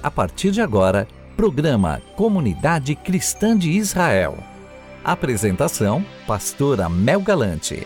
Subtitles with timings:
[0.00, 4.38] A partir de agora, programa Comunidade Cristã de Israel.
[5.04, 7.84] Apresentação: Pastora Mel Galante.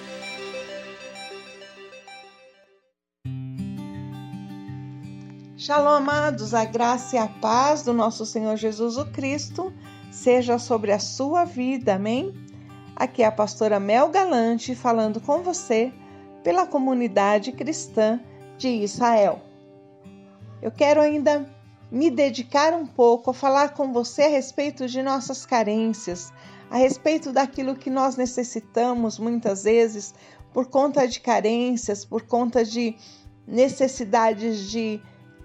[5.57, 9.73] Shalom, amados, a graça e a paz do nosso Senhor Jesus o Cristo
[10.11, 12.35] seja sobre a sua vida, amém?
[12.95, 15.91] Aqui é a pastora Mel Galante falando com você
[16.45, 18.21] pela comunidade cristã
[18.59, 19.41] de Israel.
[20.61, 21.49] Eu quero ainda
[21.93, 26.33] me dedicar um pouco a falar com você a respeito de nossas carências,
[26.71, 30.15] a respeito daquilo que nós necessitamos muitas vezes
[30.55, 32.97] por conta de carências, por conta de
[33.47, 35.03] necessidades de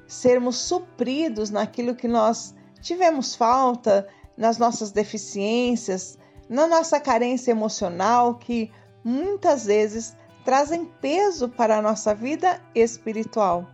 [0.08, 4.08] sermos supridos naquilo que nós tivemos falta,
[4.38, 8.72] nas nossas deficiências, na nossa carência emocional, que
[9.04, 13.68] muitas vezes trazem peso para a nossa vida espiritual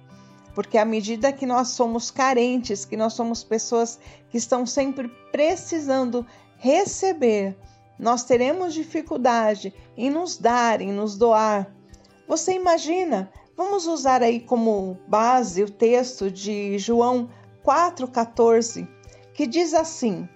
[0.53, 6.25] porque à medida que nós somos carentes, que nós somos pessoas que estão sempre precisando
[6.57, 7.57] receber,
[7.97, 11.71] nós teremos dificuldade em nos dar, em nos doar.
[12.27, 13.31] Você imagina?
[13.55, 17.29] Vamos usar aí como base o texto de João
[17.63, 18.87] 4,14,
[19.33, 20.27] que diz assim: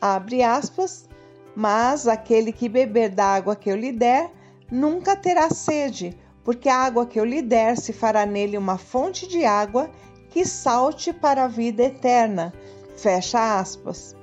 [0.00, 1.08] abre aspas,
[1.54, 4.30] mas aquele que beber da água que eu lhe der
[4.70, 9.26] nunca terá sede porque a água que eu lhe der se fará nele uma fonte
[9.28, 9.90] de água
[10.30, 12.52] que salte para a vida eterna.
[12.96, 14.16] Fecha aspas.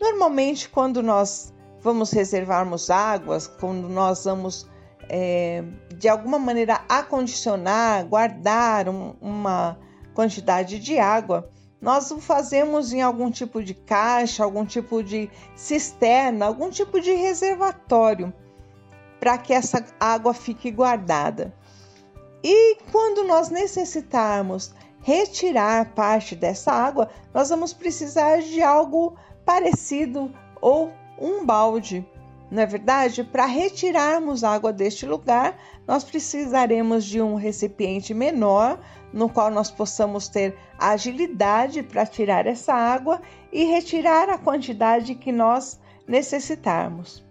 [0.00, 4.66] Normalmente, quando nós vamos reservarmos águas, quando nós vamos
[5.08, 5.62] é,
[5.96, 9.78] de alguma maneira acondicionar, guardar um, uma
[10.14, 16.46] quantidade de água, nós o fazemos em algum tipo de caixa, algum tipo de cisterna,
[16.46, 18.32] algum tipo de reservatório
[19.24, 21.54] para que essa água fique guardada.
[22.42, 30.30] E quando nós necessitarmos retirar parte dessa água, nós vamos precisar de algo parecido
[30.60, 32.06] ou um balde.
[32.50, 33.24] Não é verdade?
[33.24, 35.56] Para retirarmos água deste lugar,
[35.88, 38.78] nós precisaremos de um recipiente menor,
[39.10, 45.32] no qual nós possamos ter agilidade para tirar essa água e retirar a quantidade que
[45.32, 47.24] nós necessitarmos.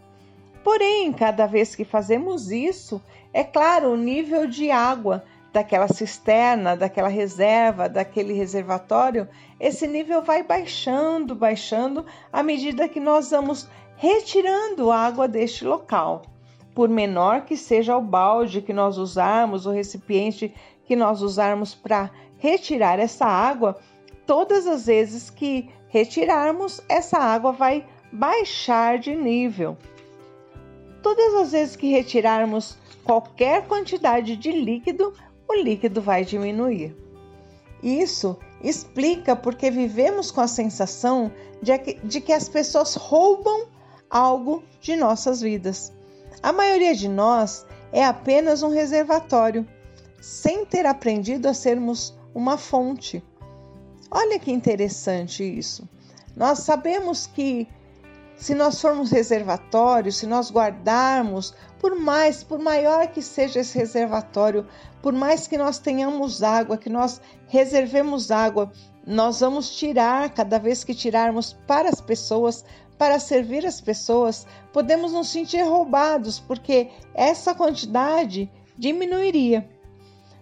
[0.64, 3.02] Porém, cada vez que fazemos isso,
[3.34, 9.28] é claro, o nível de água daquela cisterna, daquela reserva, daquele reservatório,
[9.60, 16.24] esse nível vai baixando, baixando à medida que nós vamos retirando água deste local.
[16.74, 20.54] Por menor que seja o balde que nós usarmos, o recipiente
[20.86, 22.10] que nós usarmos para
[22.40, 23.78] retirar essa água,
[24.26, 29.78] todas as vezes que retirarmos, essa água vai baixar de nível.
[31.04, 35.14] Todas as vezes que retirarmos qualquer quantidade de líquido,
[35.48, 36.96] o líquido vai diminuir.
[37.84, 41.30] Isso explica porque vivemos com a sensação
[41.62, 43.68] de que, de que as pessoas roubam
[44.10, 45.92] algo de nossas vidas.
[46.42, 49.68] A maioria de nós é apenas um reservatório,
[50.22, 53.22] sem ter aprendido a sermos uma fonte.
[54.10, 55.88] Olha que interessante isso.
[56.34, 57.68] Nós sabemos que
[58.36, 64.68] se nós formos reservatórios, se nós guardarmos, por mais, por maior que seja esse reservatório,
[65.02, 68.72] por mais que nós tenhamos água, que nós reservemos água,
[69.06, 72.64] nós vamos tirar, cada vez que tirarmos para as pessoas,
[72.98, 79.70] para servir as pessoas, podemos nos sentir roubados, porque essa quantidade diminuiria.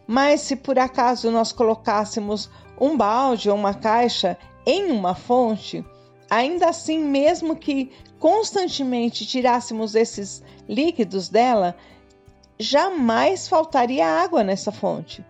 [0.06, 5.84] Mas se por acaso nós colocássemos um balde ou uma caixa em uma fonte,
[6.32, 11.76] Ainda assim, mesmo que constantemente tirássemos esses líquidos dela,
[12.58, 15.26] jamais faltaria água nessa fonte.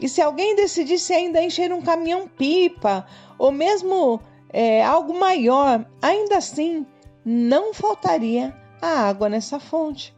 [0.00, 3.04] E se alguém decidisse ainda encher um caminhão-pipa,
[3.36, 6.86] ou mesmo é, algo maior, ainda assim
[7.24, 10.14] não faltaria a água nessa fonte.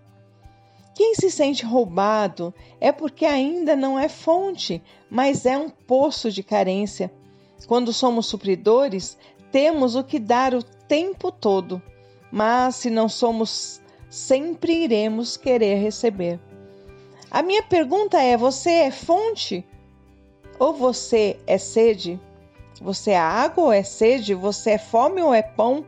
[0.94, 6.42] Quem se sente roubado é porque ainda não é fonte, mas é um poço de
[6.42, 7.10] carência.
[7.66, 9.16] Quando somos supridores,
[9.50, 11.82] temos o que dar o tempo todo,
[12.30, 16.38] mas se não somos, sempre iremos querer receber.
[17.30, 19.64] A minha pergunta é: você é fonte?
[20.58, 22.20] Ou você é sede?
[22.80, 24.34] Você é água ou é sede?
[24.34, 25.84] Você é fome ou é pão?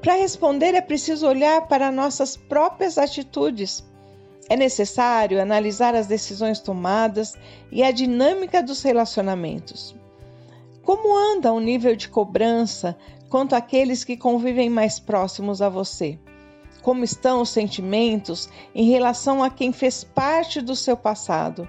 [0.00, 3.84] Para responder é preciso olhar para nossas próprias atitudes.
[4.48, 7.34] É necessário analisar as decisões tomadas
[7.72, 9.96] e a dinâmica dos relacionamentos.
[10.84, 12.96] Como anda o nível de cobrança
[13.30, 16.18] quanto àqueles que convivem mais próximos a você?
[16.82, 21.66] Como estão os sentimentos em relação a quem fez parte do seu passado?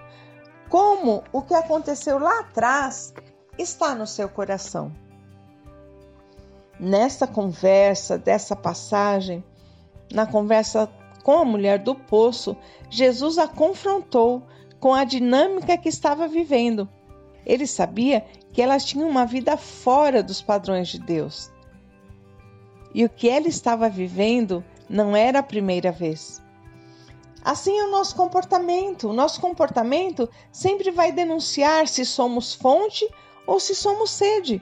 [0.69, 3.13] Como o que aconteceu lá atrás
[3.57, 4.91] está no seu coração?
[6.77, 9.41] Nesta conversa, dessa passagem,
[10.11, 10.89] na conversa
[11.23, 12.57] com a mulher do poço,
[12.89, 14.43] Jesus a confrontou
[14.77, 16.89] com a dinâmica que estava vivendo.
[17.45, 21.51] Ele sabia que ela tinha uma vida fora dos padrões de Deus.
[22.93, 26.41] E o que ela estava vivendo não era a primeira vez.
[27.43, 29.09] Assim é o nosso comportamento.
[29.09, 33.07] O nosso comportamento sempre vai denunciar se somos fonte
[33.45, 34.61] ou se somos sede.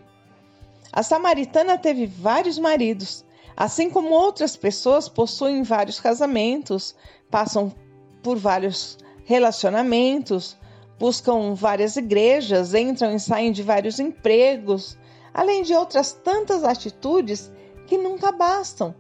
[0.92, 3.26] A samaritana teve vários maridos,
[3.56, 6.96] assim como outras pessoas possuem vários casamentos,
[7.32, 7.74] passam
[8.22, 10.58] por vários relacionamentos,
[11.00, 14.98] buscam várias igrejas, entram e saem de vários empregos,
[15.34, 17.52] além de outras tantas atitudes
[17.88, 18.96] que nunca bastam.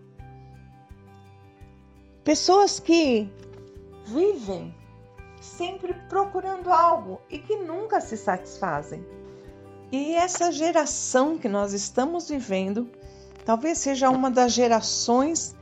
[2.23, 3.29] Pessoas que
[4.05, 4.73] vivem
[5.41, 9.05] sempre procurando algo e que nunca se satisfazem.
[9.91, 12.89] E essa geração que nós estamos vivendo
[13.45, 15.55] talvez seja uma das gerações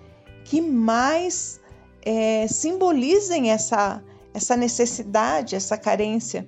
[0.45, 1.59] que mais
[2.03, 6.47] é, simbolizem essa, essa necessidade, essa carência.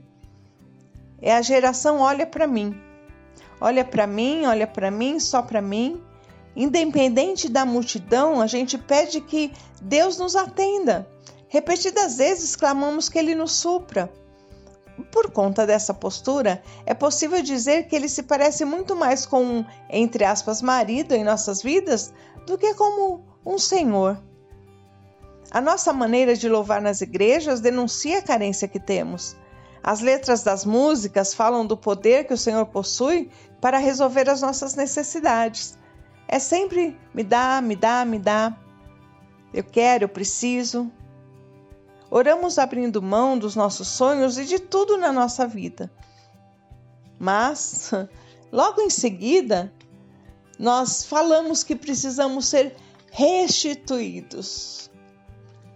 [1.22, 2.76] É a geração olha para mim.
[3.60, 6.02] Olha para mim, olha para mim, só para mim.
[6.56, 9.52] Independente da multidão, a gente pede que
[9.82, 11.08] Deus nos atenda.
[11.48, 14.12] Repetidas vezes clamamos que Ele nos supra.
[15.12, 19.66] Por conta dessa postura, é possível dizer que ele se parece muito mais com um,
[19.90, 22.14] entre aspas, marido em nossas vidas
[22.46, 24.22] do que como um senhor.
[25.54, 29.38] A nossa maneira de louvar nas igrejas denuncia a carência que temos.
[29.84, 33.30] As letras das músicas falam do poder que o Senhor possui
[33.62, 35.78] para resolver as nossas necessidades.
[36.28, 38.58] É sempre me dá, me dá, me dá.
[39.54, 40.92] Eu quero, eu preciso.
[42.10, 45.92] Oramos abrindo mão dos nossos sonhos e de tudo na nossa vida.
[47.20, 47.92] Mas,
[48.52, 49.72] logo em seguida,
[50.58, 52.76] nós falamos que precisamos ser
[53.12, 54.90] restituídos.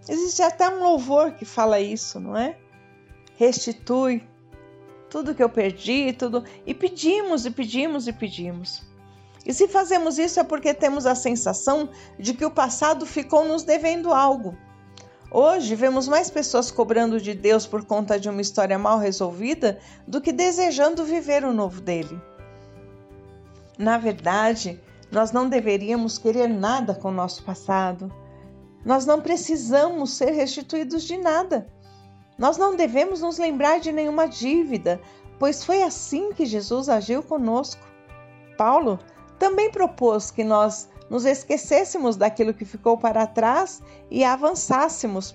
[0.08, 2.56] Existe até um louvor que fala isso, não é?
[3.36, 4.26] Restitui
[5.10, 6.44] tudo que eu perdi, tudo.
[6.66, 8.82] E pedimos, e pedimos, e pedimos.
[9.44, 11.88] E se fazemos isso é porque temos a sensação
[12.18, 14.56] de que o passado ficou nos devendo algo.
[15.30, 20.20] Hoje vemos mais pessoas cobrando de Deus por conta de uma história mal resolvida do
[20.20, 22.18] que desejando viver o novo dele.
[23.78, 24.80] Na verdade,
[25.12, 28.12] nós não deveríamos querer nada com o nosso passado.
[28.84, 31.66] Nós não precisamos ser restituídos de nada.
[32.38, 35.00] Nós não devemos nos lembrar de nenhuma dívida,
[35.38, 37.82] pois foi assim que Jesus agiu conosco.
[38.56, 38.98] Paulo
[39.38, 45.34] também propôs que nós nos esquecêssemos daquilo que ficou para trás e avançássemos.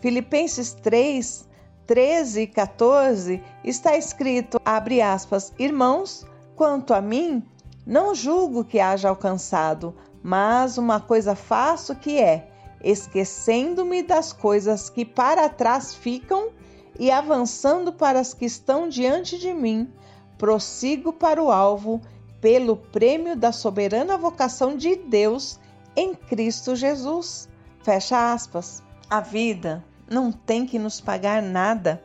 [0.00, 1.48] Filipenses 3,
[1.86, 6.26] 13 e 14 está escrito, abre aspas, Irmãos,
[6.56, 7.42] quanto a mim,
[7.86, 12.51] não julgo que haja alcançado, mas uma coisa faço que é,
[12.82, 16.50] esquecendo-me das coisas que para trás ficam
[16.98, 19.90] e avançando para as que estão diante de mim,
[20.36, 22.00] prossigo para o alvo
[22.40, 25.60] pelo prêmio da soberana vocação de Deus
[25.94, 27.48] em Cristo Jesus.
[27.82, 28.82] Fecha aspas.
[29.08, 32.02] A vida não tem que nos pagar nada.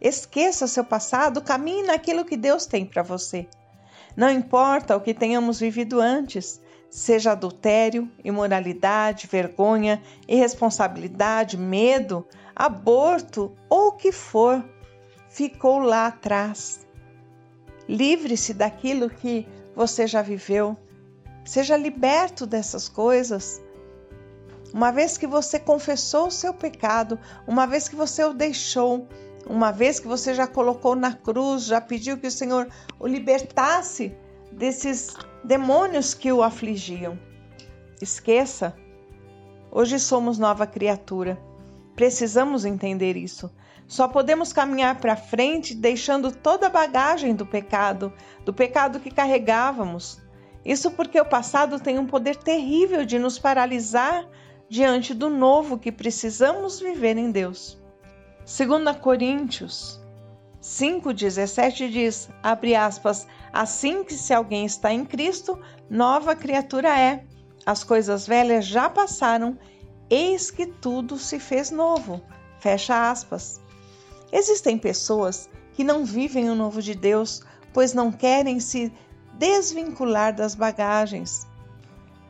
[0.00, 3.46] Esqueça seu passado, caminhe naquilo que Deus tem para você.
[4.16, 6.60] Não importa o que tenhamos vivido antes,
[6.96, 14.64] seja adultério, imoralidade, vergonha, irresponsabilidade, medo, aborto ou o que for,
[15.28, 16.86] ficou lá atrás.
[17.86, 20.74] Livre-se daquilo que você já viveu.
[21.44, 23.60] Seja liberto dessas coisas.
[24.72, 29.06] Uma vez que você confessou o seu pecado, uma vez que você o deixou,
[29.46, 32.66] uma vez que você já colocou na cruz, já pediu que o Senhor
[32.98, 34.16] o libertasse
[34.52, 37.18] desses demônios que o afligiam.
[38.00, 38.74] Esqueça,
[39.70, 41.38] hoje somos nova criatura.
[41.94, 43.50] Precisamos entender isso.
[43.86, 48.12] Só podemos caminhar para frente deixando toda a bagagem do pecado,
[48.44, 50.20] do pecado que carregávamos.
[50.64, 54.26] Isso porque o passado tem um poder terrível de nos paralisar
[54.68, 57.78] diante do novo que precisamos viver em Deus.
[58.44, 60.00] 2 Coríntios
[60.60, 63.26] 5,17 diz, abre aspas,
[63.60, 65.58] assim que se alguém está em Cristo,
[65.88, 67.24] nova criatura é.
[67.64, 69.58] As coisas velhas já passaram,
[70.10, 72.20] eis que tudo se fez novo.
[72.60, 73.60] Fecha aspas.
[74.32, 78.92] Existem pessoas que não vivem o novo de Deus, pois não querem se
[79.34, 81.46] desvincular das bagagens.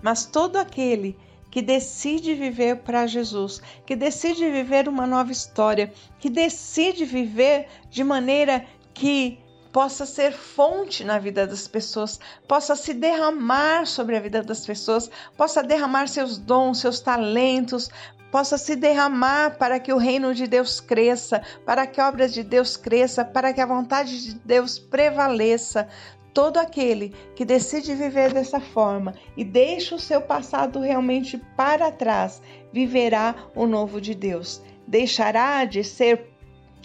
[0.02, 1.16] Mas todo aquele
[1.50, 8.04] que decide viver para Jesus, que decide viver uma nova história, que decide viver de
[8.04, 9.38] maneira que
[9.76, 12.18] possa ser fonte na vida das pessoas,
[12.48, 17.90] possa se derramar sobre a vida das pessoas, possa derramar seus dons, seus talentos,
[18.32, 22.42] possa se derramar para que o reino de Deus cresça, para que a obra de
[22.42, 25.86] Deus cresça, para que a vontade de Deus prevaleça.
[26.32, 32.40] Todo aquele que decide viver dessa forma e deixa o seu passado realmente para trás,
[32.72, 34.62] viverá o novo de Deus.
[34.88, 36.30] Deixará de ser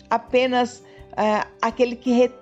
[0.09, 0.79] apenas
[1.13, 2.40] uh, aquele que retém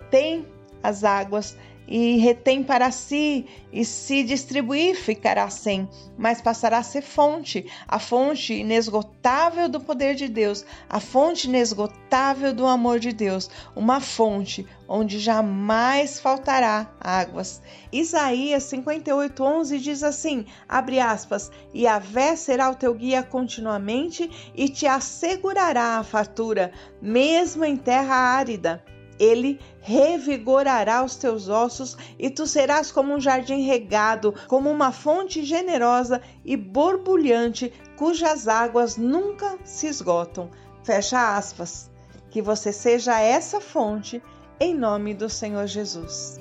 [0.82, 1.56] as águas
[1.90, 7.98] e retém para si e se distribuir ficará sem, mas passará a ser fonte, a
[7.98, 14.68] fonte inesgotável do poder de Deus, a fonte inesgotável do amor de Deus, uma fonte
[14.88, 17.60] onde jamais faltará águas.
[17.92, 24.70] Isaías 58:11 diz assim: abre aspas, e a vé será o teu guia continuamente e
[24.70, 28.84] te assegurará a fartura, mesmo em terra árida
[29.20, 35.44] ele revigorará os teus ossos e tu serás como um jardim regado, como uma fonte
[35.44, 40.50] generosa e borbulhante, cujas águas nunca se esgotam.
[40.84, 41.90] Fecha aspas.
[42.32, 44.22] Que você seja essa fonte,
[44.60, 46.40] em nome do Senhor Jesus.